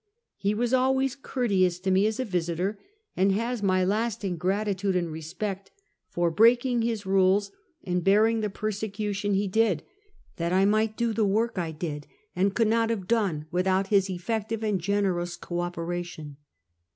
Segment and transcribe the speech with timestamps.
[0.37, 2.79] He was always courteous to me as a visiter,
[3.15, 5.69] and has my lasting gratitude and respect
[6.09, 7.51] for breaking his rules
[7.83, 9.77] and bearing the persecution he Life aistd Death.
[10.37, 13.45] 295 did, that I might do the work I did, and could not have done
[13.51, 16.37] without his effective and generous co op eration.